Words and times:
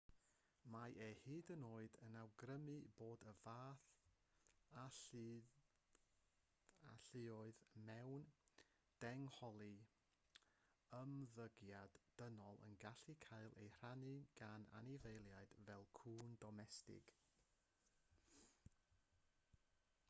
mae 0.73 0.93
e 1.05 1.07
hyd 1.23 1.49
yn 1.55 1.65
oed 1.65 1.95
yn 2.05 2.15
awgrymu 2.21 2.73
bod 3.01 3.25
y 3.31 3.33
fath 3.41 3.83
alluoedd 4.83 7.59
mewn 7.89 8.25
dehongli 9.05 9.69
ymddygiad 11.01 11.99
dynol 12.23 12.61
yn 12.69 12.75
gallu 12.85 13.15
cael 13.27 13.53
ei 13.65 13.69
rannu 13.81 14.15
gan 14.41 14.65
anifeiliaid 14.81 15.53
fel 15.67 15.85
cŵn 16.01 16.33
domestig 16.45 17.13